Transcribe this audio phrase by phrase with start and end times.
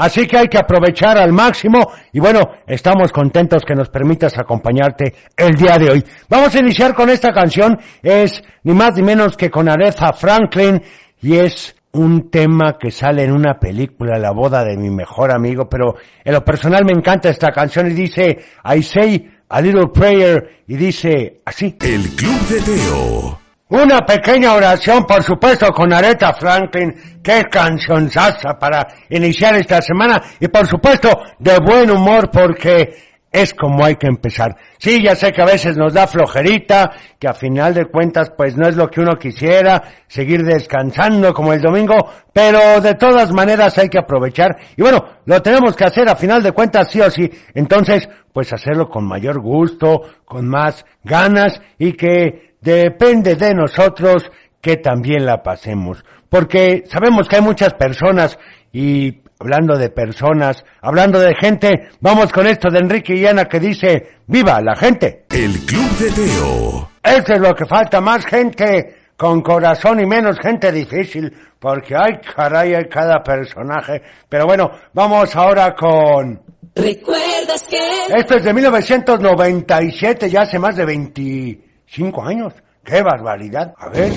[0.00, 5.14] así que hay que aprovechar al máximo y bueno, estamos contentos que nos permitas acompañarte
[5.36, 6.04] el día de hoy.
[6.28, 10.82] Vamos a iniciar con esta canción, es ni más ni menos que con Aretha Franklin
[11.20, 15.68] y es un tema que sale en una película, La boda de mi mejor amigo,
[15.68, 20.62] pero en lo personal me encanta esta canción y dice, I say a little prayer
[20.66, 21.76] y dice así.
[21.80, 23.39] El Club de Teo.
[23.70, 27.20] Una pequeña oración, por supuesto, con Aretha Franklin.
[27.22, 30.20] Qué canción sasa para iniciar esta semana.
[30.40, 34.56] Y por supuesto, de buen humor porque es como hay que empezar.
[34.78, 38.56] Sí, ya sé que a veces nos da flojerita, que a final de cuentas pues
[38.56, 41.94] no es lo que uno quisiera, seguir descansando como el domingo,
[42.32, 44.56] pero de todas maneras hay que aprovechar.
[44.76, 47.30] Y bueno, lo tenemos que hacer a final de cuentas sí o sí.
[47.54, 54.76] Entonces, pues hacerlo con mayor gusto, con más ganas y que depende de nosotros que
[54.76, 56.04] también la pasemos.
[56.28, 58.38] Porque sabemos que hay muchas personas
[58.72, 63.58] y hablando de personas, hablando de gente, vamos con esto de Enrique y Ana que
[63.58, 65.24] dice, viva la gente.
[65.30, 66.90] El Club de Teo.
[67.02, 72.20] Eso es lo que falta, más gente con corazón y menos gente difícil, porque hay
[72.20, 74.02] caray, hay cada personaje.
[74.28, 76.42] Pero bueno, vamos ahora con...
[76.74, 77.78] ¿Recuerdas que?
[78.14, 82.52] Esto es de 1997, ya hace más de 25 años.
[82.84, 83.74] ¡Qué barbaridad!
[83.78, 84.10] A ver.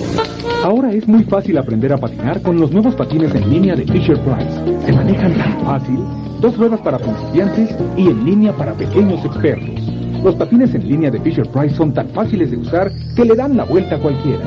[0.64, 4.18] Ahora es muy fácil aprender a patinar con los nuevos patines en línea de Fisher
[4.22, 4.86] Price.
[4.86, 6.00] Se manejan tan fácil,
[6.40, 9.82] dos ruedas para principiantes y en línea para pequeños expertos.
[10.24, 13.58] Los patines en línea de Fisher Price son tan fáciles de usar que le dan
[13.58, 14.46] la vuelta a cualquiera.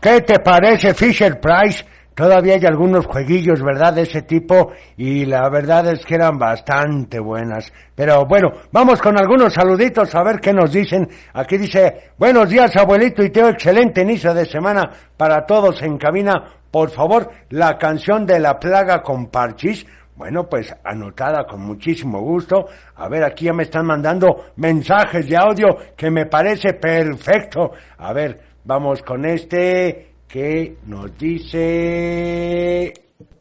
[0.00, 1.84] ¿Qué te parece Fisher Price?
[2.14, 3.94] Todavía hay algunos jueguillos, ¿verdad?
[3.94, 7.72] De ese tipo y la verdad es que eran bastante buenas.
[7.94, 11.08] Pero bueno, vamos con algunos saluditos a ver qué nos dicen.
[11.32, 16.34] Aquí dice, buenos días abuelito y Teo, excelente inicio de semana para todos en cabina.
[16.70, 19.84] Por favor, la canción de la plaga con parchis.
[20.14, 22.66] Bueno, pues anotada con muchísimo gusto.
[22.94, 27.72] A ver, aquí ya me están mandando mensajes de audio que me parece perfecto.
[27.98, 32.92] A ver, vamos con este que nos dice...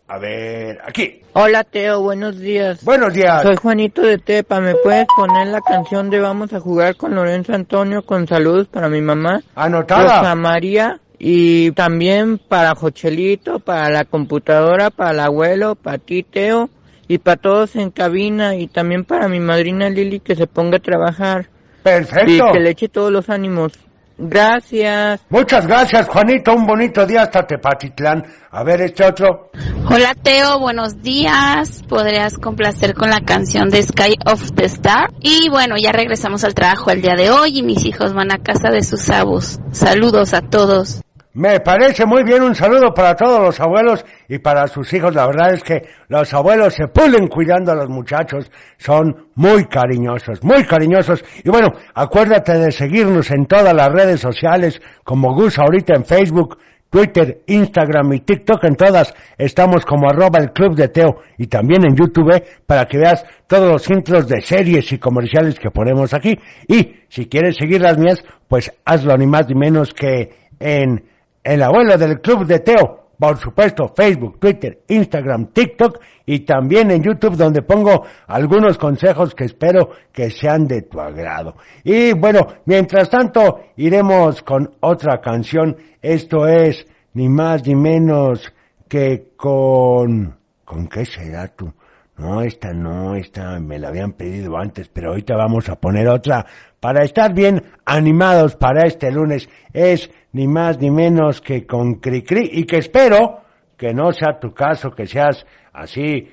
[0.07, 1.21] A ver, aquí.
[1.33, 2.83] Hola Teo, buenos días.
[2.83, 3.41] Buenos días.
[3.41, 7.53] Soy Juanito de Tepa, ¿me puedes poner la canción de Vamos a jugar con Lorenzo
[7.53, 9.41] Antonio con saludos para mi mamá?
[9.55, 10.19] Anotada.
[10.19, 16.69] Rosa María y también para Jochelito, para la computadora, para el abuelo, para ti Teo
[17.07, 20.81] y para todos en cabina y también para mi madrina Lili que se ponga a
[20.81, 21.47] trabajar
[21.79, 22.51] y Perfecto.
[22.51, 23.73] que le eche todos los ánimos.
[24.17, 25.21] Gracias.
[25.29, 26.53] Muchas gracias, Juanito.
[26.53, 28.23] Un bonito día hasta Tepatitlán.
[28.51, 29.51] A ver, este otro.
[29.89, 31.83] Hola Teo, buenos días.
[31.89, 35.11] ¿Podrías complacer con la canción de Sky of the Star?
[35.19, 38.37] Y bueno, ya regresamos al trabajo el día de hoy y mis hijos van a
[38.37, 39.59] casa de sus abus.
[39.71, 41.02] Saludos a todos.
[41.35, 45.15] Me parece muy bien un saludo para todos los abuelos y para sus hijos.
[45.15, 48.51] La verdad es que los abuelos se pulen cuidando a los muchachos.
[48.77, 51.25] Son muy cariñosos, muy cariñosos.
[51.43, 56.59] Y bueno, acuérdate de seguirnos en todas las redes sociales como Gus ahorita en Facebook,
[56.91, 58.65] Twitter, Instagram y TikTok.
[58.65, 62.85] En todas estamos como arroba el club de Teo y también en YouTube eh, para
[62.85, 66.37] que veas todos los intros de series y comerciales que ponemos aquí.
[66.67, 70.29] Y si quieres seguir las mías, pues hazlo ni más ni menos que
[70.59, 71.11] en
[71.43, 73.03] el abuelo del club de Teo.
[73.19, 79.45] Por supuesto, Facebook, Twitter, Instagram, TikTok y también en YouTube donde pongo algunos consejos que
[79.45, 81.55] espero que sean de tu agrado.
[81.83, 85.77] Y bueno, mientras tanto iremos con otra canción.
[86.01, 88.51] Esto es ni más ni menos
[88.89, 90.37] que con...
[90.65, 91.71] ¿Con qué será tú?
[92.17, 96.45] No, esta no, esta me la habían pedido antes, pero ahorita vamos a poner otra
[96.79, 99.49] para estar bien animados para este lunes.
[99.71, 103.41] Es ni más ni menos que con Cricri y que espero
[103.77, 106.29] que no sea tu caso, que seas así,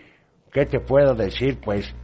[0.52, 1.58] ¿qué te puedo decir?
[1.62, 1.94] Pues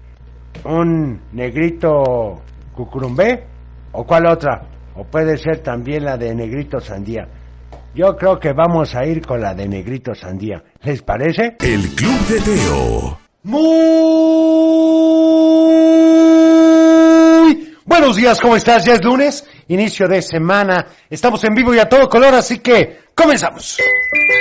[0.64, 2.42] un negrito
[2.74, 3.44] cucurumbé
[3.92, 4.62] o cuál otra,
[4.94, 7.28] o puede ser también la de negrito sandía.
[7.94, 10.62] Yo creo que vamos a ir con la de negrito sandía.
[10.82, 11.56] ¿Les parece?
[11.60, 13.18] El Club de Teo.
[13.42, 13.66] Muy
[17.86, 18.84] buenos días, ¿cómo estás?
[18.84, 20.86] Ya es lunes, inicio de semana.
[21.10, 23.78] Estamos en vivo y a todo color, así que comenzamos.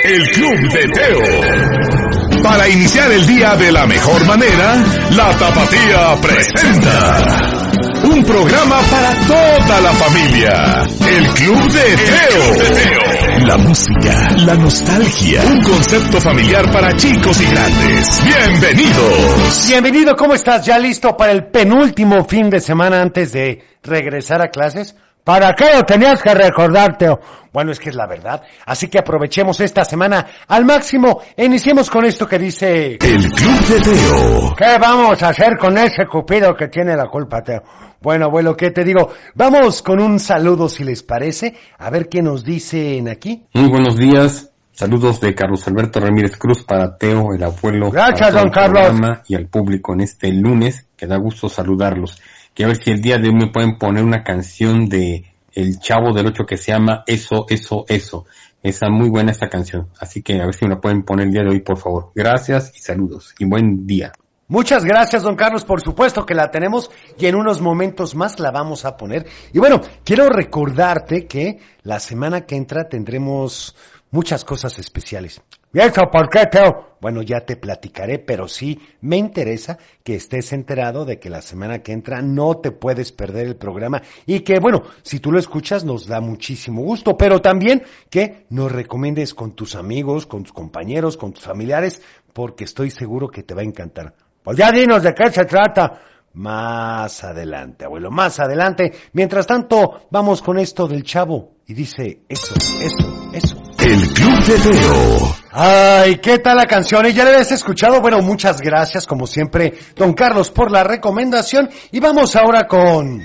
[0.04, 2.42] El Club de Teo.
[2.42, 4.76] Para iniciar el día de la mejor manera,
[5.10, 7.66] la Tapatía presenta
[8.04, 10.82] un programa para toda la familia.
[11.08, 13.46] El Club de Teo.
[13.46, 18.22] La música, la nostalgia, un concepto familiar para chicos y grandes.
[18.24, 19.66] Bienvenidos.
[19.68, 20.64] Bienvenido, ¿cómo estás?
[20.64, 24.94] ¿Ya listo para el penúltimo fin de semana antes de regresar a clases?
[25.26, 27.08] ¿Para qué lo tenías que recordarte?
[27.52, 28.42] Bueno, es que es la verdad.
[28.64, 32.92] Así que aprovechemos esta semana al máximo e iniciemos con esto que dice...
[32.92, 34.54] El Club de Teo.
[34.56, 37.60] ¿Qué vamos a hacer con ese cupido que tiene la culpa, Teo?
[38.00, 39.10] Bueno, abuelo, ¿qué te digo?
[39.34, 43.48] Vamos con un saludo, si les parece, a ver qué nos dicen aquí.
[43.52, 44.52] Muy buenos días.
[44.70, 47.90] Saludos de Carlos Alberto Ramírez Cruz para Teo, el abuelo.
[47.90, 48.92] Gracias, don Carlos.
[49.26, 52.22] Y al público en este lunes, que da gusto saludarlos.
[52.56, 56.14] Quiero ver si el día de hoy me pueden poner una canción de El Chavo
[56.14, 58.24] del Ocho que se llama Eso, Eso, Eso.
[58.62, 59.90] Esa muy buena esta canción.
[60.00, 62.12] Así que a ver si me la pueden poner el día de hoy, por favor.
[62.14, 63.34] Gracias y saludos.
[63.38, 64.12] Y buen día.
[64.48, 65.66] Muchas gracias, don Carlos.
[65.66, 69.26] Por supuesto que la tenemos y en unos momentos más la vamos a poner.
[69.52, 73.76] Y bueno, quiero recordarte que la semana que entra tendremos
[74.10, 75.42] muchas cosas especiales.
[75.76, 76.96] ¿Y eso por qué, Teo?
[77.02, 81.82] Bueno, ya te platicaré, pero sí me interesa que estés enterado de que la semana
[81.82, 85.84] que entra no te puedes perder el programa y que, bueno, si tú lo escuchas
[85.84, 91.18] nos da muchísimo gusto, pero también que nos recomiendes con tus amigos, con tus compañeros,
[91.18, 92.00] con tus familiares,
[92.32, 94.14] porque estoy seguro que te va a encantar.
[94.42, 96.00] Pues ya dinos de qué se trata.
[96.32, 98.92] Más adelante, abuelo, más adelante.
[99.12, 101.56] Mientras tanto, vamos con esto del chavo.
[101.66, 103.56] Y dice, eso, eso, eso.
[103.78, 105.45] El Club de Teo.
[105.58, 107.06] Ay, ¿qué tal la canción?
[107.06, 108.02] ¿Y ya la habías escuchado?
[108.02, 111.70] Bueno, muchas gracias, como siempre, don Carlos, por la recomendación.
[111.92, 113.24] Y vamos ahora con...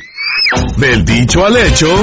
[0.78, 1.94] Del dicho al hecho.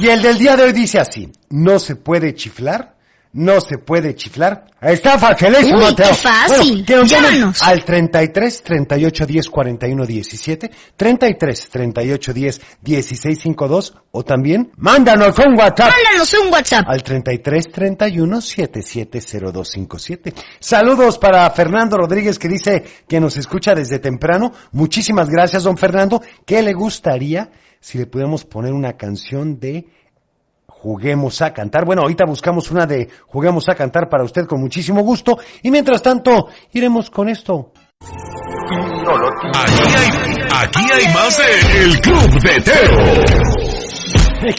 [0.00, 2.93] Y el del día de hoy dice así, no se puede chiflar,
[3.34, 4.64] no se puede chiflar.
[4.80, 6.84] Está facilísimo, Uy, qué fácil.
[6.86, 7.62] Bueno, Llámanos.
[7.62, 15.58] al 33 38 10 41 17, 33 38 10 16 52 o también mándanos un
[15.58, 16.84] WhatsApp Mándanos un WhatsApp.
[16.86, 20.34] al 33 31 770257.
[20.60, 24.52] Saludos para Fernando Rodríguez que dice que nos escucha desde temprano.
[24.72, 26.22] Muchísimas gracias, don Fernando.
[26.46, 27.50] ¿Qué le gustaría
[27.80, 29.86] si le pudiéramos poner una canción de
[30.84, 31.86] Juguemos a cantar?
[31.86, 35.38] Bueno, ahorita buscamos una de Juguemos a cantar para usted con muchísimo gusto.
[35.62, 37.72] Y mientras tanto, iremos con esto.
[39.54, 40.10] Aquí hay,
[40.52, 43.54] aquí hay más de El Club de Teo.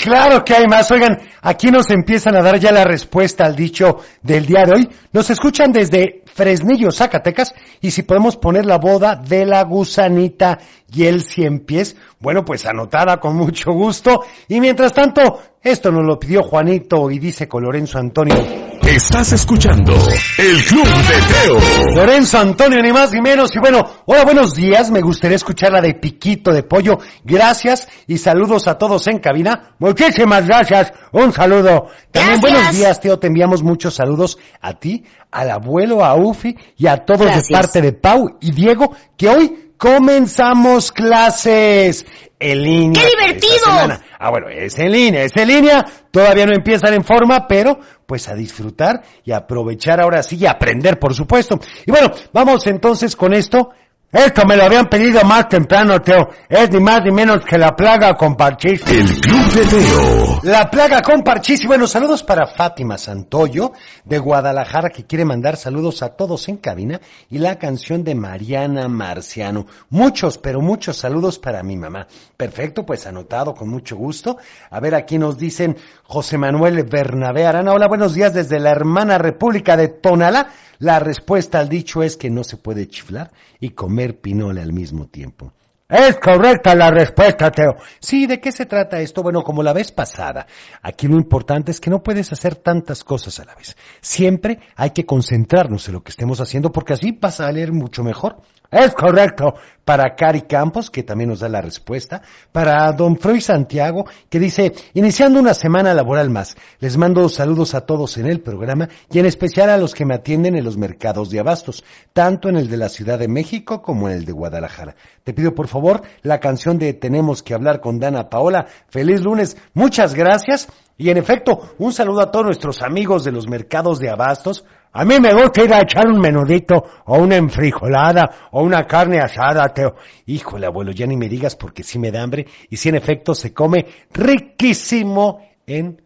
[0.03, 0.89] Claro que hay más.
[0.89, 4.89] Oigan, aquí nos empiezan a dar ya la respuesta al dicho del día de hoy.
[5.13, 7.55] Nos escuchan desde Fresnillo, Zacatecas.
[7.79, 10.59] Y si podemos poner la boda de la gusanita
[10.93, 14.25] y el cien pies, bueno, pues anotada con mucho gusto.
[14.49, 18.35] Y mientras tanto, esto nos lo pidió Juanito y dice con Lorenzo Antonio.
[18.83, 19.93] Estás escuchando
[20.37, 21.95] El Club de Teo.
[21.95, 23.55] Lorenzo Antonio, ni más ni menos.
[23.55, 24.91] Y bueno, hola, buenos días.
[24.91, 26.99] Me gustaría escuchar la de Piquito de Pollo.
[27.23, 29.73] Gracias y saludos a todos en cabina.
[29.79, 30.93] Muchísimas gracias.
[31.13, 31.87] Un saludo.
[32.11, 32.41] También Gracias.
[32.41, 33.17] buenos días, Teo.
[33.17, 35.03] Te enviamos muchos saludos a ti,
[35.35, 39.73] al abuelo, a Ufi y a todos de parte de Pau y Diego, que hoy
[39.77, 42.05] comenzamos clases
[42.39, 43.01] en línea.
[43.01, 43.99] ¡Qué divertido!
[44.17, 45.83] Ah, bueno, es en línea, es en línea.
[46.09, 50.99] Todavía no empiezan en forma, pero pues a disfrutar y aprovechar ahora sí y aprender,
[50.99, 51.59] por supuesto.
[51.85, 53.71] Y bueno, vamos entonces con esto.
[54.11, 56.29] Esto me lo habían pedido más temprano, Teo.
[56.47, 58.81] Es ni más ni menos que la plaga con parchís.
[58.87, 60.39] El Club de Teo.
[60.43, 61.63] La plaga con parchís.
[61.63, 63.73] Y bueno, saludos para Fátima Santoyo
[64.05, 68.87] de Guadalajara que quiere mandar saludos a todos en cabina y la canción de Mariana
[68.87, 69.65] Marciano.
[69.89, 72.07] Muchos, pero muchos saludos para mi mamá.
[72.37, 74.37] Perfecto, pues anotado con mucho gusto.
[74.69, 77.73] A ver, aquí nos dicen José Manuel Bernabé Arana.
[77.73, 80.51] Hola, buenos días desde la hermana República de Tonalá.
[80.79, 85.07] La respuesta al dicho es que no se puede chiflar y comer pinole al mismo
[85.07, 85.53] tiempo.
[85.87, 87.75] Es correcta la respuesta, Teo.
[87.99, 89.21] Sí, ¿de qué se trata esto?
[89.21, 90.47] Bueno, como la vez pasada,
[90.81, 93.77] aquí lo importante es que no puedes hacer tantas cosas a la vez.
[94.01, 98.03] Siempre hay que concentrarnos en lo que estemos haciendo porque así va a salir mucho
[98.03, 98.37] mejor.
[98.75, 99.53] Es correcto.
[99.85, 102.21] Para Cari Campos, que también nos da la respuesta.
[102.51, 107.81] Para Don Freud Santiago, que dice, iniciando una semana laboral más, les mando saludos a
[107.81, 111.29] todos en el programa y en especial a los que me atienden en los mercados
[111.29, 114.95] de abastos, tanto en el de la Ciudad de México como en el de Guadalajara.
[115.23, 118.65] Te pido por favor la canción de Tenemos que hablar con Dana Paola.
[118.89, 119.55] Feliz lunes.
[119.73, 120.67] Muchas gracias.
[120.97, 124.65] Y en efecto, un saludo a todos nuestros amigos de los mercados de abastos.
[124.97, 129.19] A mí me gusta ir a echar un menudito o una enfrijolada o una carne
[129.19, 129.95] asada, Teo.
[130.25, 133.35] Híjole, abuelo, ya ni me digas porque sí me da hambre y sí en efecto
[133.35, 136.01] se come riquísimo en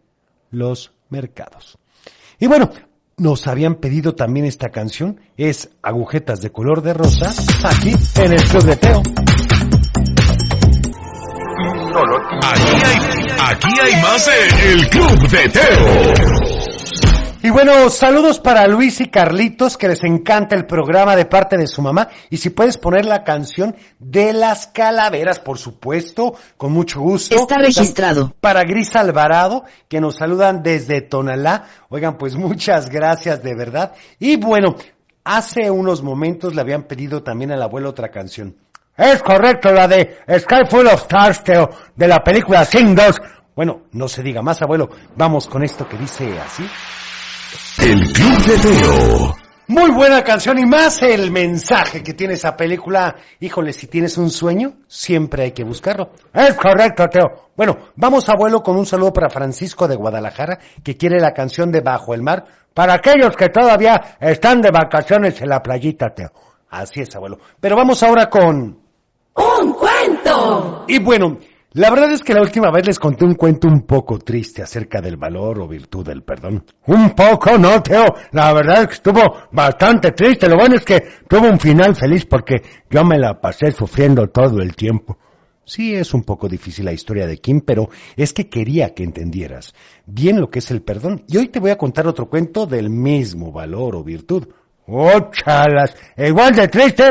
[0.50, 1.78] los mercados.
[2.40, 2.68] Y bueno,
[3.16, 5.20] nos habían pedido también esta canción.
[5.36, 7.32] Es Agujetas de color de rosa,
[7.62, 9.02] aquí en el Club de Teo.
[13.38, 16.49] Aquí hay, más de El Club de Teo.
[17.42, 21.66] Y bueno, saludos para Luis y Carlitos, que les encanta el programa de parte de
[21.66, 22.08] su mamá.
[22.28, 27.34] Y si puedes poner la canción de las calaveras, por supuesto, con mucho gusto.
[27.36, 28.34] Está registrado.
[28.42, 31.64] Para Gris Alvarado, que nos saludan desde Tonalá.
[31.88, 33.94] Oigan, pues muchas gracias de verdad.
[34.18, 34.76] Y bueno,
[35.24, 38.54] hace unos momentos le habían pedido también al abuelo otra canción.
[38.98, 43.16] Es correcto, la de Sky Full of Stars, Teo, de la película Sing 2.
[43.56, 44.90] Bueno, no se diga más, abuelo.
[45.16, 46.68] Vamos con esto que dice así.
[47.78, 49.36] El Club de Teo.
[49.68, 53.14] Muy buena canción y más el mensaje que tiene esa película.
[53.38, 56.10] Híjole, si tienes un sueño, siempre hay que buscarlo.
[56.34, 57.50] Es correcto, Teo.
[57.56, 61.80] Bueno, vamos abuelo con un saludo para Francisco de Guadalajara, que quiere la canción de
[61.80, 66.32] Bajo el Mar, para aquellos que todavía están de vacaciones en la playita, Teo.
[66.70, 67.38] Así es, abuelo.
[67.60, 68.78] Pero vamos ahora con...
[69.34, 70.84] ¡Un cuento!
[70.88, 71.38] Y bueno,
[71.72, 75.00] la verdad es que la última vez les conté un cuento un poco triste acerca
[75.00, 76.64] del valor o virtud del perdón.
[76.86, 78.06] Un poco, no, Teo.
[78.32, 79.22] La verdad es que estuvo
[79.52, 80.48] bastante triste.
[80.48, 82.60] Lo bueno es que tuvo un final feliz porque
[82.90, 85.16] yo me la pasé sufriendo todo el tiempo.
[85.64, 89.72] Sí, es un poco difícil la historia de Kim, pero es que quería que entendieras
[90.06, 91.22] bien lo que es el perdón.
[91.28, 94.48] Y hoy te voy a contar otro cuento del mismo valor o virtud.
[94.88, 95.94] ¡Oh, chalas!
[96.16, 97.04] Igual de triste,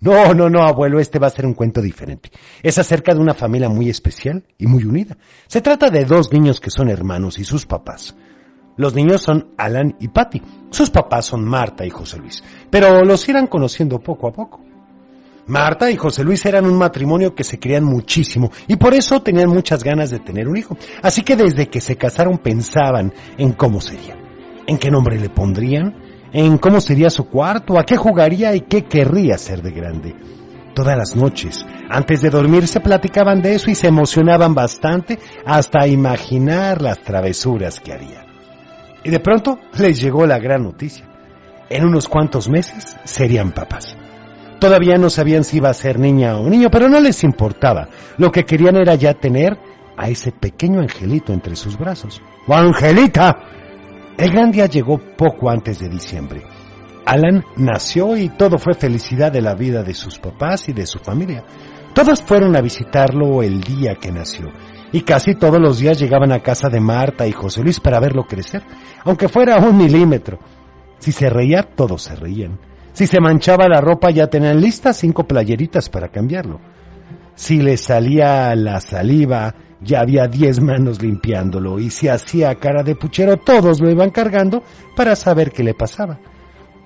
[0.00, 2.30] no, no, no, abuelo, este va a ser un cuento diferente.
[2.62, 5.16] Es acerca de una familia muy especial y muy unida.
[5.48, 8.14] Se trata de dos niños que son hermanos y sus papás.
[8.76, 10.40] Los niños son Alan y Patty.
[10.70, 14.60] Sus papás son Marta y José Luis, pero los irán conociendo poco a poco.
[15.48, 19.48] Marta y José Luis eran un matrimonio que se querían muchísimo y por eso tenían
[19.48, 20.76] muchas ganas de tener un hijo.
[21.02, 24.16] Así que desde que se casaron pensaban en cómo sería,
[24.66, 28.84] en qué nombre le pondrían, en cómo sería su cuarto, a qué jugaría y qué
[28.84, 30.14] querría ser de grande.
[30.74, 35.86] Todas las noches, antes de dormir, se platicaban de eso y se emocionaban bastante hasta
[35.88, 38.24] imaginar las travesuras que haría.
[39.02, 41.06] Y de pronto les llegó la gran noticia.
[41.70, 43.96] En unos cuantos meses serían papás.
[44.58, 47.88] Todavía no sabían si iba a ser niña o niño, pero no les importaba.
[48.16, 49.58] Lo que querían era ya tener
[49.96, 52.22] a ese pequeño angelito entre sus brazos.
[52.46, 53.36] ¡Oh, Angelita!
[54.18, 56.42] El gran día llegó poco antes de diciembre.
[57.06, 60.98] Alan nació y todo fue felicidad de la vida de sus papás y de su
[60.98, 61.44] familia.
[61.94, 64.48] Todos fueron a visitarlo el día que nació
[64.90, 68.24] y casi todos los días llegaban a casa de Marta y José Luis para verlo
[68.24, 68.64] crecer,
[69.04, 70.40] aunque fuera un milímetro.
[70.98, 72.58] Si se reía, todos se reían.
[72.94, 76.58] Si se manchaba la ropa, ya tenían listas cinco playeritas para cambiarlo.
[77.36, 82.94] Si le salía la saliva, ya había diez manos limpiándolo y si hacía cara de
[82.94, 84.62] puchero todos lo iban cargando
[84.96, 86.18] para saber qué le pasaba.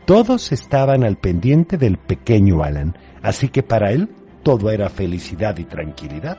[0.04, 4.08] Todos estaban al pendiente del pequeño Alan, así que para él
[4.42, 6.38] todo era felicidad y tranquilidad.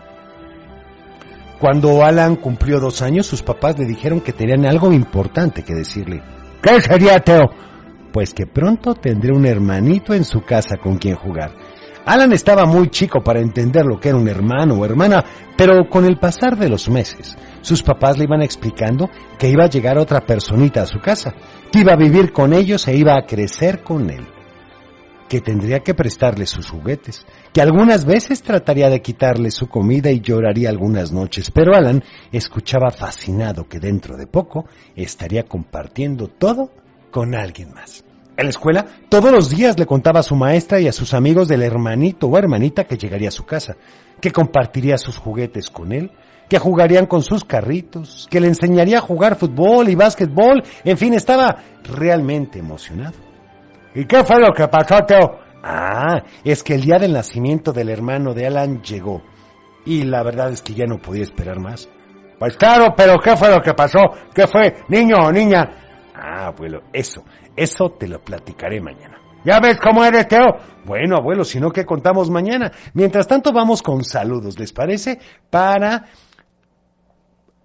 [1.60, 6.22] Cuando Alan cumplió dos años, sus papás le dijeron que tenían algo importante que decirle.
[6.62, 7.50] ¿Qué sería, Teo?
[8.12, 11.52] Pues que pronto tendré un hermanito en su casa con quien jugar.
[12.06, 15.24] Alan estaba muy chico para entender lo que era un hermano o hermana,
[15.56, 19.70] pero con el pasar de los meses, sus papás le iban explicando que iba a
[19.70, 21.34] llegar otra personita a su casa,
[21.72, 24.28] que iba a vivir con ellos e iba a crecer con él,
[25.30, 30.20] que tendría que prestarle sus juguetes, que algunas veces trataría de quitarle su comida y
[30.20, 34.66] lloraría algunas noches, pero Alan escuchaba fascinado que dentro de poco
[34.98, 36.70] estaría compartiendo todo
[37.12, 38.04] con alguien más.
[38.36, 41.48] En la escuela, todos los días le contaba a su maestra y a sus amigos
[41.48, 43.76] del hermanito o hermanita que llegaría a su casa,
[44.20, 46.12] que compartiría sus juguetes con él,
[46.50, 51.14] que jugarían con sus carritos, que le enseñaría a jugar fútbol y básquetbol, en fin,
[51.14, 53.18] estaba realmente emocionado.
[53.94, 55.40] ¿Y qué fue lo que pasó, Teo?
[55.64, 59.22] Ah, es que el día del nacimiento del hermano de Alan llegó,
[59.86, 61.88] y la verdad es que ya no podía esperar más.
[62.40, 64.00] Pues claro, pero ¿qué fue lo que pasó?
[64.34, 65.83] ¿Qué fue, niño o niña?
[66.26, 69.18] Ah, abuelo, eso, eso te lo platicaré mañana.
[69.44, 70.56] ¿Ya ves cómo eres, Teo?
[70.86, 72.72] Bueno, abuelo, si no, ¿qué contamos mañana?
[72.94, 75.20] Mientras tanto, vamos con saludos, ¿les parece?
[75.50, 76.06] Para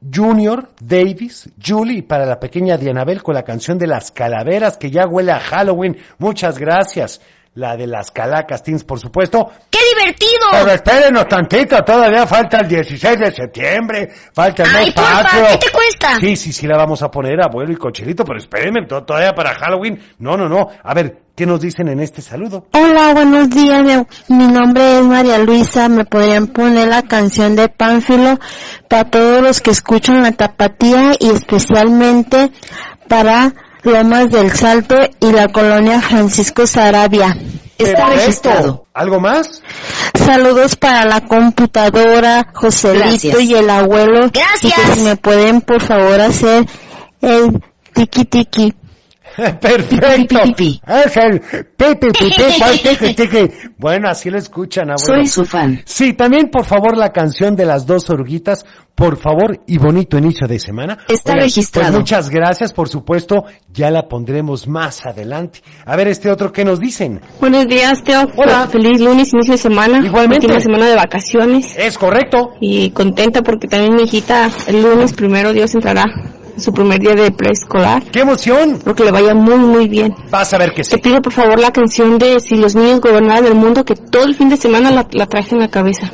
[0.02, 4.90] Junior, Davis, Julie y para la pequeña Dianabel con la canción de las calaveras que
[4.90, 5.96] ya huele a Halloween.
[6.18, 7.20] Muchas gracias.
[7.58, 9.50] La de las calacas teens, por supuesto.
[9.68, 10.46] ¡Qué divertido!
[10.52, 15.44] Pero espérenos tantito, todavía falta el 16 de septiembre, falta el Ay, mes patrio.
[15.50, 16.20] ¿qué te cuesta?
[16.20, 19.54] Sí, sí, sí la vamos a poner, abuelo y cochelito, pero espérenme, to- todavía para
[19.56, 20.00] Halloween.
[20.20, 20.68] No, no, no.
[20.84, 22.66] A ver, ¿qué nos dicen en este saludo?
[22.74, 24.06] Hola, buenos días.
[24.28, 25.88] Mi nombre es María Luisa.
[25.88, 28.38] ¿Me podrían poner la canción de Pánfilo
[28.88, 32.52] para todos los que escuchan la tapatía y especialmente
[33.08, 37.36] para Lomas del Salto y la colonia Francisco Sarabia.
[37.78, 38.14] Está Perfecto.
[38.16, 38.86] registrado.
[38.92, 39.62] ¿Algo más?
[40.14, 43.40] Saludos para la computadora, Joselito Gracias.
[43.40, 44.30] y el abuelo.
[44.32, 44.62] Gracias.
[44.62, 46.66] Y que si me pueden por favor hacer
[47.22, 47.62] el
[47.94, 48.74] tiki tiki.
[49.60, 50.38] Perfecto.
[50.86, 51.42] Es el.
[53.78, 55.22] Bueno, así lo escuchan, abuelo.
[55.22, 55.80] Soy su fan.
[55.84, 58.66] Sí, también por favor la canción de las dos oruguitas,
[58.96, 60.98] por favor, y bonito inicio de semana.
[61.08, 61.90] Está Oigan, registrado.
[61.90, 65.60] Pues muchas gracias, por supuesto, ya la pondremos más adelante.
[65.86, 67.20] A ver este otro, ¿qué nos dicen?
[67.40, 68.26] Buenos días, Teo.
[68.36, 68.66] Hola.
[68.66, 70.04] Feliz lunes, inicio de semana.
[70.04, 70.46] Igualmente.
[70.46, 71.76] Última semana de vacaciones.
[71.78, 72.54] Es correcto.
[72.60, 77.14] Y contenta porque también mi hijita el lunes primero Dios entrará en su primer día
[77.14, 78.02] de preescolar.
[78.10, 78.72] ¡Qué emoción!
[78.72, 80.14] Espero que le vaya muy, muy bien.
[80.30, 80.90] Vas a ver que sí.
[80.90, 84.24] Te pido por favor la canción de Si los niños gobernaran el mundo que todo
[84.24, 86.10] el fin de semana la, la traje en la cabeza.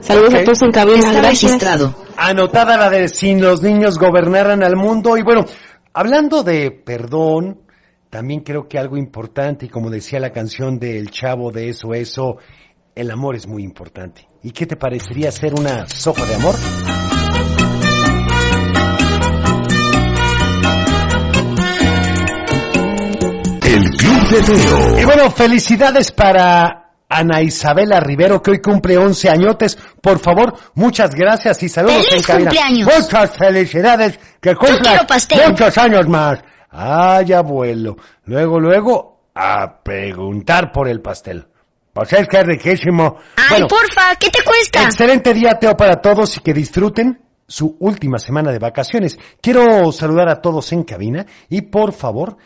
[0.00, 0.98] Saludos a todos en cabina.
[0.98, 1.52] Está Gracias.
[1.52, 1.94] registrado.
[2.16, 5.16] Anotada la de si los niños gobernaran al mundo.
[5.16, 5.44] Y bueno,
[5.92, 7.60] hablando de perdón,
[8.10, 12.38] también creo que algo importante, y como decía la canción del chavo de eso, eso,
[12.94, 14.28] el amor es muy importante.
[14.42, 16.54] ¿Y qué te parecería hacer una sopa de amor?
[23.78, 24.28] El Club
[24.94, 29.78] de Y bueno, felicidades para Ana Isabela Rivero, que hoy cumple 11 añotes.
[30.02, 32.50] Por favor, muchas gracias y saludos ¡Feliz en cabina.
[32.50, 32.88] cumpleaños!
[32.98, 36.40] Muchas felicidades, que cumplas muchos años más.
[36.70, 37.96] Ay, abuelo.
[38.24, 41.46] Luego, luego, a preguntar por el pastel.
[41.92, 43.18] Pues es que es riquísimo.
[43.36, 44.82] Ay, Bueno, porfa, ¿qué te cuesta?
[44.82, 49.18] Excelente día, Teo, para todos y que disfruten su última semana de vacaciones.
[49.40, 52.38] Quiero saludar a todos en cabina y por favor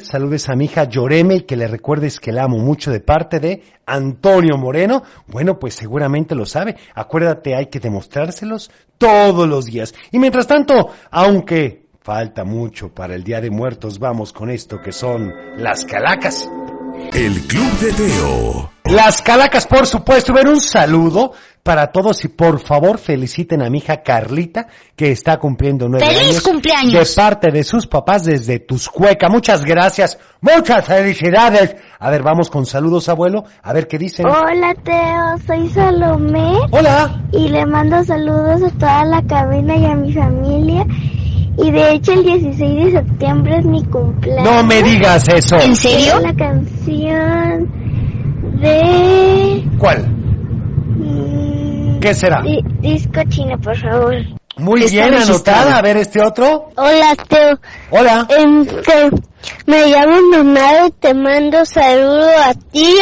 [0.00, 3.38] saludes a mi hija Lloreme y que le recuerdes que la amo mucho de parte
[3.38, 5.02] de Antonio Moreno.
[5.26, 6.76] Bueno, pues seguramente lo sabe.
[6.94, 9.94] Acuérdate, hay que demostrárselos todos los días.
[10.10, 14.92] Y mientras tanto, aunque falta mucho para el Día de Muertos, vamos con esto que
[14.92, 16.48] son las calacas.
[17.12, 18.73] El Club de Teo.
[18.84, 23.78] Las calacas, por supuesto, ver un saludo para todos y por favor feliciten a mi
[23.78, 26.92] hija Carlita que está cumpliendo nueve ¡Feliz años cumpleaños!
[26.92, 29.30] de parte de sus papás desde Tuscueca.
[29.30, 31.76] Muchas gracias, muchas felicidades.
[31.98, 33.44] A ver, vamos con saludos, abuelo.
[33.62, 34.26] A ver qué dicen.
[34.26, 37.22] Hola Teo, soy Salomé Hola.
[37.32, 40.86] y le mando saludos a toda la cabina y a mi familia.
[41.56, 44.44] Y de hecho el 16 de septiembre es mi cumpleaños.
[44.44, 45.58] No me digas eso.
[45.58, 46.20] ¿En serio?
[46.20, 47.84] La canción
[48.60, 49.64] de...
[49.78, 50.06] ¿Cuál?
[50.96, 52.42] mm, ¿Qué será?
[52.42, 54.14] di- disco chino, por favor.
[54.56, 55.78] Muy bien anotada.
[55.78, 56.70] A ver este otro.
[56.76, 57.58] Hola Teo,
[57.90, 58.26] Hola.
[58.28, 59.10] Que
[59.66, 62.96] me llamo mamá y te mando saludo a ti,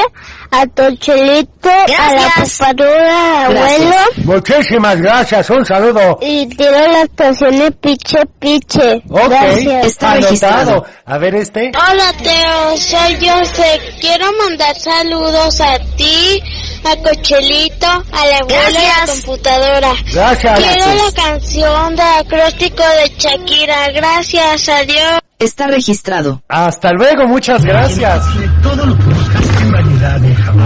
[0.50, 2.60] a Tochelito, a la Gracias.
[2.60, 3.96] abuelo.
[4.24, 5.50] Muchísimas gracias.
[5.50, 6.18] Un saludo.
[6.20, 9.02] Y quiero las canciones Piche Piche.
[9.08, 9.28] Ok.
[9.30, 9.86] Gracias.
[9.86, 10.84] Está anotado.
[11.06, 11.72] A ver este.
[11.74, 13.80] Hola Teo, soy José.
[14.00, 16.42] Quiero mandar saludos a ti,
[16.84, 19.20] a Cochelito, a la abuela y a la Gracias.
[19.24, 19.92] computadora.
[20.12, 20.60] Gracias.
[20.60, 23.88] Quiero la canción de acróstico de Shakira.
[23.92, 25.21] Gracias, adiós.
[25.42, 26.40] Está registrado.
[26.48, 27.26] Hasta luego.
[27.26, 28.24] Muchas gracias.
[28.24, 28.30] A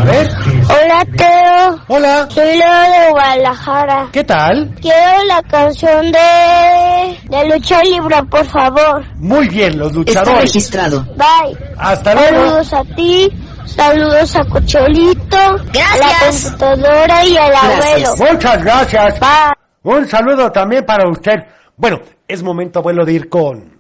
[0.05, 0.29] ver.
[0.69, 2.29] Hola Teo, Hola.
[2.31, 4.09] soy Leo de Guadalajara.
[4.13, 4.75] ¿Qué tal?
[4.81, 9.03] Quiero la canción de, de lucha libre, por favor.
[9.17, 10.41] Muy bien, los Está luchadores.
[10.43, 11.05] registrado.
[11.17, 11.57] Bye.
[11.79, 12.37] Hasta luego.
[12.37, 13.33] Saludos a ti,
[13.65, 15.57] saludos a Cochelito, a
[15.97, 16.43] la Gracias.
[16.53, 18.09] computadora y al Gracias.
[18.11, 18.33] abuelo.
[18.33, 19.21] Muchas gracias.
[19.21, 19.55] Bye.
[19.95, 21.45] Un saludo también para usted.
[21.79, 23.76] Bueno, es momento, abuelo, de ir con...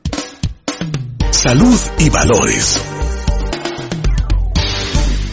[1.46, 2.84] Salud y valores.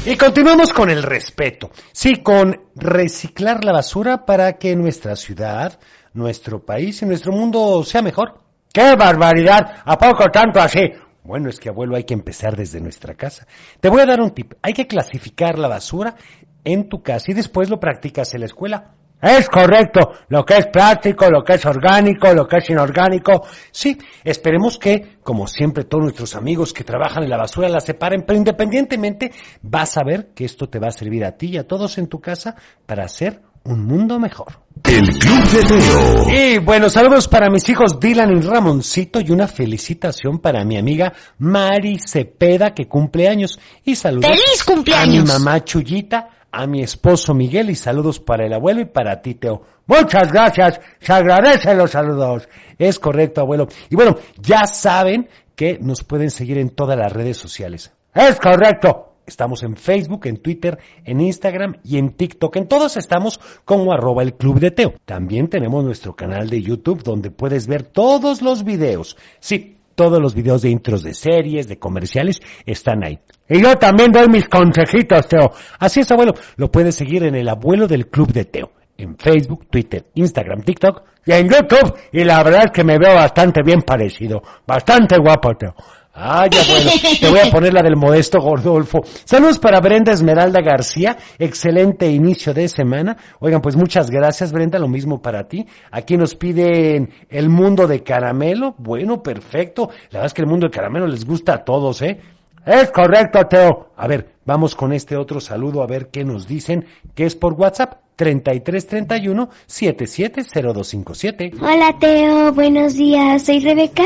[0.06, 1.72] Y continuamos con el respeto.
[1.92, 5.80] Sí, con reciclar la basura para que nuestra ciudad,
[6.14, 8.44] nuestro país y nuestro mundo sea mejor.
[8.72, 9.82] ¡Qué barbaridad!
[9.84, 10.82] ¿A poco tanto así?
[11.24, 13.48] Bueno, es que abuelo hay que empezar desde nuestra casa.
[13.80, 14.54] Te voy a dar un tip.
[14.62, 16.16] Hay que clasificar la basura
[16.64, 18.94] en tu casa y después lo practicas en la escuela.
[19.24, 23.48] Es correcto, lo que es práctico, lo que es orgánico, lo que es inorgánico.
[23.72, 28.26] Sí, esperemos que, como siempre, todos nuestros amigos que trabajan en la basura la separen,
[28.28, 29.32] pero independientemente
[29.62, 32.08] vas a ver que esto te va a servir a ti y a todos en
[32.08, 34.60] tu casa para hacer un mundo mejor.
[34.84, 36.30] El Club de Teo.
[36.30, 41.14] Y bueno, saludos para mis hijos Dylan y Ramoncito y una felicitación para mi amiga
[41.38, 43.58] Mari Cepeda que cumple años.
[43.86, 45.28] Y saludos ¡Feliz a mi cumpleaños!
[45.28, 49.64] mamá Chuyita, a mi esposo Miguel y saludos para el abuelo y para ti, Teo.
[49.88, 52.48] Muchas gracias, se agradecen los saludos.
[52.78, 53.68] Es correcto, abuelo.
[53.90, 57.92] Y bueno, ya saben que nos pueden seguir en todas las redes sociales.
[58.14, 59.10] Es correcto.
[59.26, 62.58] Estamos en Facebook, en Twitter, en Instagram y en TikTok.
[62.58, 64.94] En todos estamos como arroba el Club de Teo.
[65.06, 69.18] También tenemos nuestro canal de YouTube donde puedes ver todos los videos.
[69.40, 73.20] Sí, todos los videos de intros de series, de comerciales, están ahí.
[73.50, 75.52] Y yo también doy mis consejitos, Teo.
[75.80, 76.34] Así es, abuelo.
[76.56, 78.72] Lo puedes seguir en el abuelo del club de Teo.
[78.98, 81.96] En Facebook, Twitter, Instagram, TikTok y en YouTube.
[82.12, 84.42] Y la verdad es que me veo bastante bien parecido.
[84.68, 85.76] Bastante guapo, Teo.
[86.16, 89.02] Ay, abuelo, te voy a poner la del modesto Gordolfo.
[89.26, 93.18] Saludos para Brenda Esmeralda García, excelente inicio de semana.
[93.40, 95.66] Oigan, pues muchas gracias Brenda, lo mismo para ti.
[95.90, 98.76] Aquí nos piden el mundo de caramelo.
[98.78, 99.90] Bueno, perfecto.
[100.12, 102.20] La verdad es que el mundo de caramelo les gusta a todos, ¿eh?
[102.64, 103.90] Es correcto, Teo.
[103.98, 107.54] A ver, vamos con este otro saludo a ver qué nos dicen, que es por
[107.54, 108.03] WhatsApp.
[108.16, 111.52] 3331 770257.
[111.62, 113.44] Hola Teo, buenos días.
[113.44, 114.04] Soy Rebeca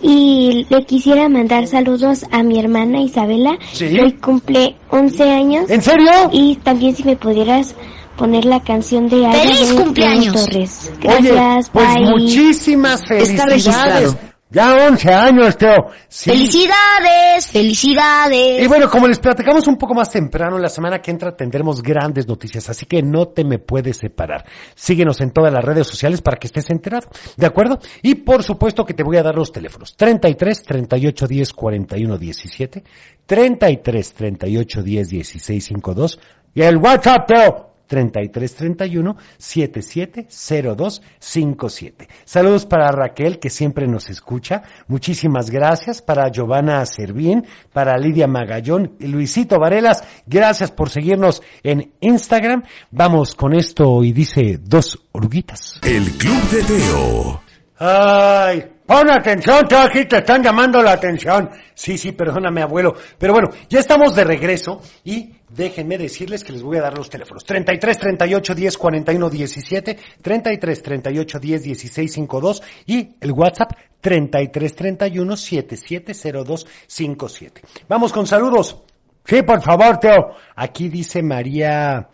[0.00, 3.58] y le quisiera mandar saludos a mi hermana Isabela.
[3.72, 3.98] Sí.
[3.98, 5.70] Hoy cumple 11 años.
[5.70, 6.10] ¿En serio?
[6.32, 7.74] Y también si me pudieras
[8.16, 10.34] poner la canción de Ada ¡Feliz de cumpleaños!
[10.46, 10.92] Torres.
[10.98, 12.04] Oye, Gracias, pues bye.
[12.10, 14.16] muchísimas Está felicidades.
[14.52, 15.86] Ya 11 años, Teo.
[16.08, 16.28] Sí.
[16.28, 17.46] ¡Felicidades!
[17.46, 18.62] ¡Felicidades!
[18.62, 22.28] Y bueno, como les platicamos un poco más temprano, la semana que entra tendremos grandes
[22.28, 24.44] noticias, así que no te me puedes separar.
[24.74, 27.78] Síguenos en todas las redes sociales para que estés enterado, ¿de acuerdo?
[28.02, 29.96] Y por supuesto que te voy a dar los teléfonos.
[29.96, 32.84] 33 38 10 41 17,
[33.24, 36.18] 33 38 10 16 52
[36.54, 37.71] y el WhatsApp, Teo.
[37.92, 42.08] 33 31 7702 57.
[42.24, 44.62] Saludos para Raquel, que siempre nos escucha.
[44.88, 46.00] Muchísimas gracias.
[46.00, 50.02] Para Giovanna Servín, para Lidia Magallón y Luisito Varelas.
[50.26, 52.62] Gracias por seguirnos en Instagram.
[52.90, 55.78] Vamos con esto y dice dos oruguitas.
[55.82, 57.42] El Club de Teo.
[57.78, 61.50] Ay, pon atención, Teo, aquí te están llamando la atención.
[61.74, 62.94] Sí, sí, perdóname, abuelo.
[63.18, 67.10] Pero bueno, ya estamos de regreso y déjenme decirles que les voy a dar los
[67.10, 67.44] teléfonos.
[67.44, 75.36] 33 38 10 41 17, 33 38 10 16 52 y el WhatsApp 33 31
[75.36, 77.62] 7702 57.
[77.88, 78.82] Vamos con saludos.
[79.24, 80.34] Sí, por favor, Teo.
[80.56, 82.08] Aquí dice María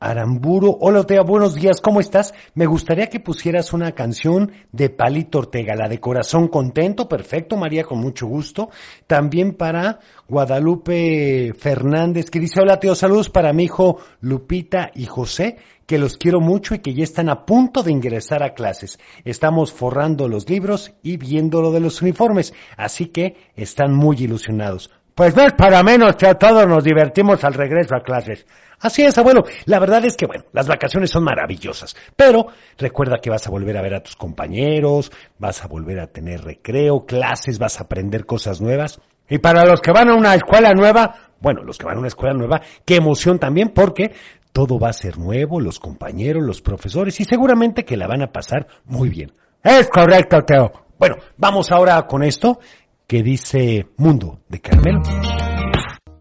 [0.00, 0.76] Aramburu.
[0.80, 2.32] Hola, Teo, buenos días, ¿cómo estás?
[2.54, 7.08] Me gustaría que pusieras una canción de Palito Ortega, la de Corazón Contento.
[7.08, 8.70] Perfecto, María, con mucho gusto.
[9.06, 15.56] También para Guadalupe Fernández, que dice, hola, Teo, saludos para mi hijo Lupita y José,
[15.86, 18.98] que los quiero mucho y que ya están a punto de ingresar a clases.
[19.24, 24.90] Estamos forrando los libros y viendo lo de los uniformes, así que están muy ilusionados.
[25.18, 28.46] Pues no es para menos que a todos nos divertimos al regreso a clases.
[28.78, 29.42] Así es, abuelo.
[29.64, 31.96] La verdad es que, bueno, las vacaciones son maravillosas.
[32.14, 32.46] Pero
[32.78, 36.44] recuerda que vas a volver a ver a tus compañeros, vas a volver a tener
[36.44, 39.00] recreo, clases, vas a aprender cosas nuevas.
[39.28, 42.06] Y para los que van a una escuela nueva, bueno, los que van a una
[42.06, 44.12] escuela nueva, qué emoción también porque
[44.52, 48.30] todo va a ser nuevo, los compañeros, los profesores y seguramente que la van a
[48.30, 49.32] pasar muy bien.
[49.64, 50.70] Es correcto, Teo.
[50.96, 52.60] Bueno, vamos ahora con esto
[53.08, 55.00] que dice Mundo de Carmelo.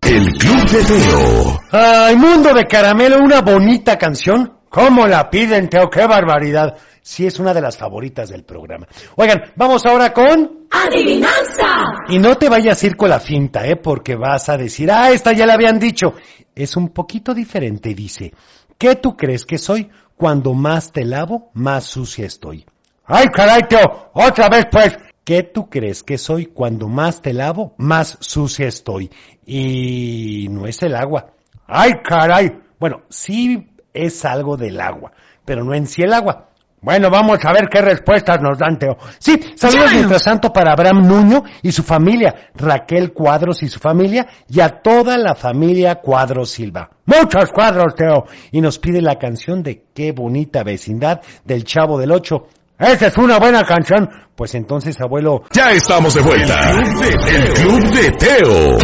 [0.02, 1.60] El Club de Teo.
[1.70, 4.60] Ay, Mundo de Caramelo, una bonita canción.
[4.70, 5.90] ¿Cómo la piden, Teo?
[5.90, 6.78] ¡Qué barbaridad!
[7.02, 8.88] Sí, es una de las favoritas del programa.
[9.18, 10.68] Oigan, vamos ahora con...
[10.72, 11.84] ¡Adivinanza!
[12.08, 13.76] Y no te vayas a ir con la finta, ¿eh?
[13.76, 16.14] Porque vas a decir, ah, esta ya la habían dicho.
[16.56, 18.32] Es un poquito diferente, dice.
[18.78, 19.90] ¿Qué tú crees que soy?
[20.16, 22.66] Cuando más te lavo, más sucia estoy.
[23.06, 24.12] ¡Ay, caray, Teo!
[24.14, 24.98] ¡Otra vez, pues!
[25.28, 26.46] ¿Qué tú crees que soy?
[26.46, 29.12] Cuando más te lavo, más sucia estoy.
[29.46, 31.34] Y no es el agua.
[31.68, 32.62] ¡Ay, caray!
[32.80, 35.12] Bueno, sí es algo del agua,
[35.44, 36.48] pero no en sí el agua.
[36.80, 38.98] Bueno, vamos a ver qué respuestas nos dan, Teo.
[39.20, 44.28] Sí, saludos mientras tanto para Abraham Nuño y su familia, Raquel Cuadros y su familia,
[44.48, 46.90] y a toda la familia Cuadros Silva.
[47.06, 48.26] Muchos cuadros, Teo.
[48.52, 52.48] Y nos pide la canción de Qué bonita vecindad del Chavo del Ocho.
[52.80, 54.10] Esa es una buena canción.
[54.36, 56.70] Pues entonces, abuelo, Ya estamos de vuelta.
[56.72, 58.78] El Club de Teo.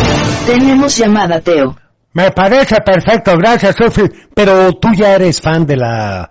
[0.48, 1.76] Tenemos llamada, Teo.
[2.14, 4.04] me parece perfecto, gracias, Sofi.
[4.34, 6.28] Pero tú ya eres fan de la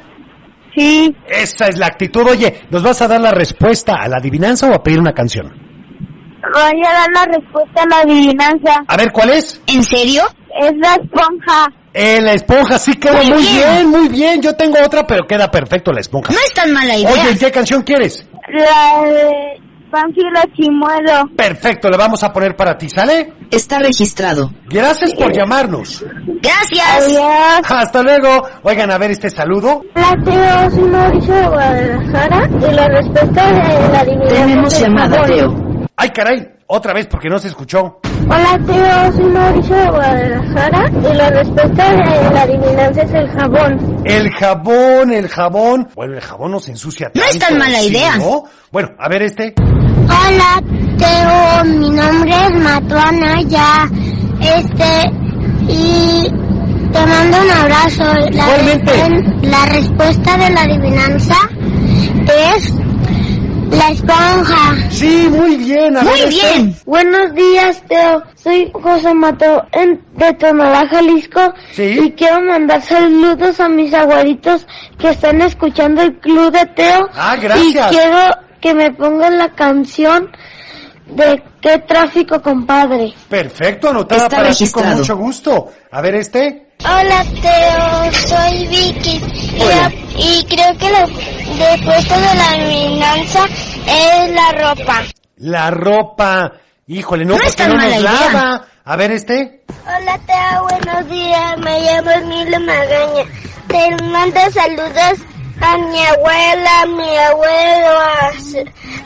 [0.75, 1.15] Sí.
[1.29, 2.27] Esa es la actitud.
[2.29, 5.53] Oye, ¿nos vas a dar la respuesta a la adivinanza o a pedir una canción?
[6.55, 8.85] Voy a dar la respuesta a la adivinanza.
[8.87, 9.61] A ver, ¿cuál es?
[9.67, 10.23] ¿En serio?
[10.61, 11.67] Es la esponja.
[11.95, 13.55] Eh, la esponja, sí queda muy, Muy bien.
[13.57, 13.89] bien.
[13.91, 14.43] muy bien.
[14.43, 16.33] Yo tengo otra, pero queda perfecto la esponja.
[16.33, 17.11] No es tan mala idea.
[17.13, 18.27] Oye, ¿y ¿qué canción quieres?
[18.49, 19.61] La de
[19.93, 21.29] Panfilo Chimuelo.
[21.37, 23.35] Perfecto, le vamos a poner para ti, ¿sale?
[23.51, 24.51] Está registrado.
[24.71, 26.03] Gracias por llamarnos.
[26.41, 27.05] Gracias.
[27.05, 27.61] Adiós.
[27.69, 28.49] Hasta luego.
[28.63, 29.83] Oigan, a ver este saludo.
[29.95, 30.71] Hola, Teo.
[30.71, 32.49] Soy Mauricio de Guadalajara.
[32.49, 35.25] Y la respuesta de la adivinanza Tenemos es llamada.
[35.27, 35.87] Teo.
[35.95, 38.01] Ay, caray, otra vez porque no se escuchó.
[38.35, 39.13] Hola, Teo.
[39.13, 40.91] Soy Mauricio de Guadalajara.
[40.91, 44.03] Y la respuesta de la adivinanza es el jabón.
[44.05, 45.89] El jabón, el jabón.
[45.95, 48.17] Bueno, el jabón nos ensucia No es tan mala ¿sí, idea.
[48.17, 48.45] no?
[48.71, 49.55] Bueno, a ver este.
[49.59, 50.63] Hola,
[50.99, 51.65] Teo.
[51.79, 53.89] Mi nombre es Matuana ya.
[54.41, 55.11] Este.
[55.69, 56.29] Y
[56.93, 58.05] te mando un abrazo.
[58.31, 59.47] La, Igualmente.
[59.49, 61.37] la respuesta de la adivinanza
[62.57, 62.73] es
[63.73, 64.91] la esponja.
[64.91, 65.97] Sí, muy bien.
[65.97, 66.53] A Muy ver este.
[66.53, 66.77] bien.
[66.85, 68.23] Buenos días, Teo.
[68.35, 71.53] Soy José Mato en, de Tonalá, Jalisco.
[71.73, 71.99] Sí.
[72.03, 74.67] Y quiero mandar saludos a mis abuelitos
[74.99, 77.09] que están escuchando el Club de Teo.
[77.15, 77.93] Ah, gracias.
[77.93, 80.31] Y quiero que me pongan la canción
[81.07, 83.13] de qué tráfico, compadre.
[83.29, 85.73] Perfecto, anotada Está para ti con mucho gusto.
[85.91, 86.69] A ver este.
[86.85, 88.13] Hola, Teo.
[88.27, 89.21] Soy Vicky.
[90.19, 92.57] Y, creo que la respuesta de la
[93.87, 95.03] es la ropa.
[95.37, 96.53] La ropa.
[96.87, 98.01] Híjole, no, No porque no nos idea.
[98.01, 98.67] lava.
[98.85, 99.63] A ver este.
[99.87, 101.59] Hola, Teo, buenos días.
[101.59, 103.25] Me llamo Emilio Magaña.
[103.69, 105.19] Te mando saludos
[105.61, 108.33] a mi abuela, a mi abuelo, a,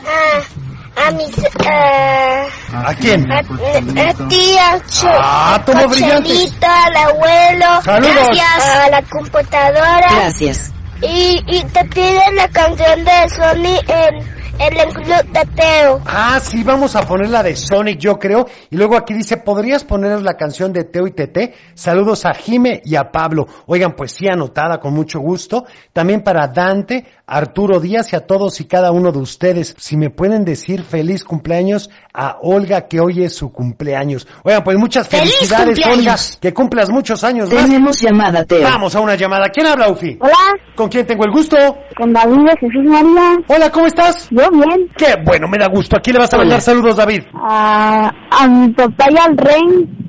[0.07, 1.31] a, a mis...
[1.65, 3.31] A, ¿A quién?
[3.31, 7.81] a, a ti, a Cho- Ah, al abuelo.
[7.83, 8.13] Saludos.
[8.15, 8.65] Gracias.
[8.65, 10.07] A la computadora.
[10.11, 10.73] Gracias.
[11.01, 16.01] Y, y te piden la canción de Sony en, el de Teo.
[16.05, 18.47] Ah, sí, vamos a poner la de Sonic, yo creo.
[18.69, 21.53] Y luego aquí dice, ¿podrías poner la canción de Teo y Tete?
[21.75, 23.47] Saludos a Jime y a Pablo.
[23.67, 25.65] Oigan, pues sí, anotada con mucho gusto.
[25.93, 29.75] También para Dante, Arturo Díaz y a todos y cada uno de ustedes.
[29.77, 34.25] Si me pueden decir feliz cumpleaños a Olga, que hoy es su cumpleaños.
[34.43, 36.15] Oigan, pues muchas ¡Feliz felicidades, Olga.
[36.39, 37.65] Que cumplas muchos años más.
[37.65, 38.63] Tenemos llamada, Teo.
[38.63, 39.49] Vamos a una llamada.
[39.49, 40.17] ¿Quién habla, Ufi?
[40.21, 40.33] Hola,
[40.75, 41.57] ¿Con quién tengo el gusto?
[41.97, 43.37] con David de Jesús María.
[43.47, 44.29] Hola, ¿cómo estás?
[44.29, 44.89] Yo bien.
[44.95, 45.97] Qué bueno, me da gusto.
[45.97, 47.23] ¿A quién le vas a mandar saludos, David?
[47.33, 50.06] a, a mi papá y al rey.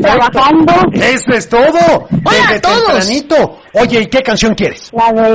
[0.00, 0.72] Trabajando.
[0.92, 1.68] Eso es todo.
[1.68, 2.84] Hola Desde a todos.
[2.84, 3.58] tempranito.
[3.74, 4.90] Oye, ¿y qué canción quieres?
[4.92, 5.30] La de,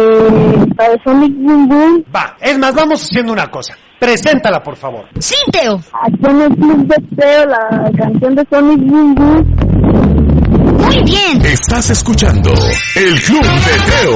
[0.77, 2.03] la de Sonic Boom Boom.
[2.15, 3.75] Va, es más, vamos haciendo una cosa.
[3.99, 5.05] Preséntala, por favor.
[5.19, 5.75] Sí, Teo.
[5.93, 10.77] Aquí en el club de Teo, la canción de Sonic Boom Boom.
[10.77, 11.45] Muy bien.
[11.45, 12.51] Estás escuchando
[12.95, 14.15] El Club de Teo.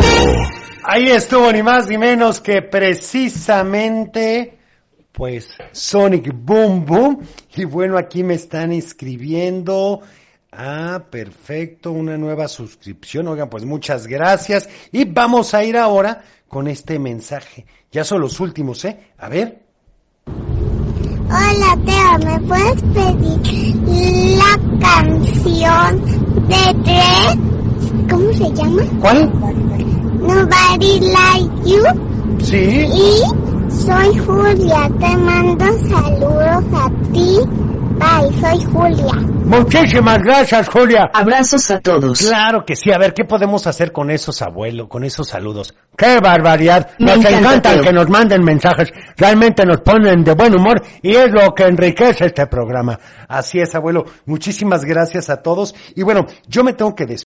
[0.84, 4.58] Ahí estuvo ni más ni menos que precisamente,
[5.18, 7.20] pues, Sonic Boom Boom.
[7.56, 10.02] Y bueno, aquí me están escribiendo.
[10.52, 13.28] Ah, perfecto, una nueva suscripción.
[13.28, 14.70] Oigan, pues muchas gracias.
[14.92, 17.66] Y vamos a ir ahora con este mensaje.
[17.92, 19.08] Ya son los últimos, ¿eh?
[19.18, 19.64] A ver.
[20.28, 23.76] Hola Teo, ¿me puedes pedir
[24.38, 26.06] la canción
[26.48, 28.08] de Dredd?
[28.10, 28.84] ¿Cómo se llama?
[29.02, 29.32] ¿Cuál?
[30.22, 31.84] Nobody Like You.
[32.44, 32.86] Sí.
[32.94, 33.47] Y
[33.88, 37.40] soy Julia, te mando saludos a ti.
[37.98, 39.14] Bye, soy Julia.
[39.46, 41.10] Muchísimas gracias, Julia.
[41.14, 42.20] Abrazos a todos.
[42.20, 42.92] Claro que sí.
[42.92, 45.74] A ver, ¿qué podemos hacer con esos abuelos, con esos saludos?
[45.98, 46.90] ¡Qué barbaridad!
[47.00, 48.90] Me nos encanta, que nos manden mensajes.
[49.16, 53.00] Realmente nos ponen de buen humor y es lo que enriquece este programa.
[53.30, 54.04] Así es, abuelo.
[54.26, 55.74] Muchísimas gracias a todos.
[55.96, 57.27] Y bueno, yo me tengo que despedir.